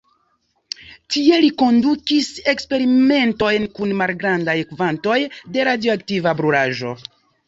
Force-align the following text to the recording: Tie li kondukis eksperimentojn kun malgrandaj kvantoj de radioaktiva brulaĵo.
Tie 1.15 1.35
li 1.41 1.49
kondukis 1.61 2.29
eksperimentojn 2.53 3.67
kun 3.79 3.91
malgrandaj 3.99 4.55
kvantoj 4.71 5.19
de 5.59 5.67
radioaktiva 5.69 6.35
brulaĵo. 6.41 6.95